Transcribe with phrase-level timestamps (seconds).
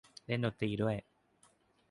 [0.25, 0.97] เล่นดนตรีด้วย